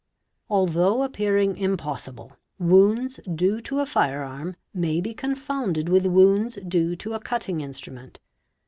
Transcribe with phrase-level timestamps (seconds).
[0.49, 6.57] Although appearing impossible, wounds due to a fire arm may be j confounded with wounds
[6.67, 8.19] due to a cutting instrument.